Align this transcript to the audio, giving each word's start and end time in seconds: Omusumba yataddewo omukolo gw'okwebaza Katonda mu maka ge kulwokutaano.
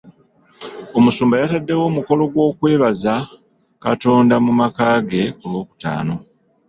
Omusumba 0.97 1.35
yataddewo 1.41 1.83
omukolo 1.89 2.23
gw'okwebaza 2.31 3.15
Katonda 3.83 4.35
mu 4.45 4.51
maka 4.59 4.85
ge 5.09 5.23
kulwokutaano. 5.37 6.15